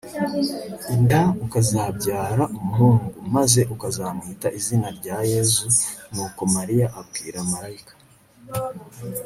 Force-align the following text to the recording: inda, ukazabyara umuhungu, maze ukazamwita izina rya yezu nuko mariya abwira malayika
inda, 0.95 1.21
ukazabyara 1.45 2.43
umuhungu, 2.57 3.07
maze 3.35 3.61
ukazamwita 3.73 4.47
izina 4.59 4.87
rya 4.97 5.17
yezu 5.31 5.65
nuko 6.13 6.41
mariya 6.55 6.87
abwira 6.99 7.39
malayika 7.51 7.93